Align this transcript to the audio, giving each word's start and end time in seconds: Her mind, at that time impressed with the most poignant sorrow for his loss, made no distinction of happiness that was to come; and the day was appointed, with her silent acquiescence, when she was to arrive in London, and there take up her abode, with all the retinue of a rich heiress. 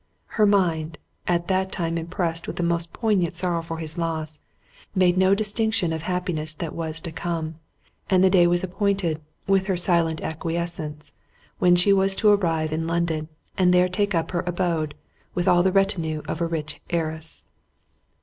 Her 0.41 0.47
mind, 0.47 0.97
at 1.27 1.47
that 1.47 1.71
time 1.71 1.95
impressed 1.95 2.47
with 2.47 2.55
the 2.55 2.63
most 2.63 2.91
poignant 2.91 3.35
sorrow 3.35 3.61
for 3.61 3.77
his 3.77 3.99
loss, 3.99 4.39
made 4.95 5.15
no 5.15 5.35
distinction 5.35 5.93
of 5.93 6.01
happiness 6.01 6.55
that 6.55 6.73
was 6.73 6.99
to 7.01 7.11
come; 7.11 7.59
and 8.09 8.23
the 8.23 8.29
day 8.31 8.47
was 8.47 8.63
appointed, 8.63 9.21
with 9.45 9.67
her 9.67 9.77
silent 9.77 10.19
acquiescence, 10.21 11.13
when 11.59 11.75
she 11.75 11.93
was 11.93 12.15
to 12.15 12.29
arrive 12.31 12.73
in 12.73 12.87
London, 12.87 13.29
and 13.59 13.71
there 13.75 13.87
take 13.87 14.15
up 14.15 14.31
her 14.31 14.43
abode, 14.47 14.95
with 15.35 15.47
all 15.47 15.61
the 15.61 15.71
retinue 15.71 16.23
of 16.27 16.41
a 16.41 16.47
rich 16.47 16.81
heiress. 16.89 17.43